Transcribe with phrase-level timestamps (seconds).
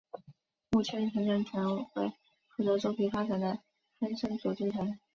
[0.71, 2.11] 木栓形成层为
[2.57, 3.59] 负责周皮发展的
[3.99, 4.97] 分生组织层。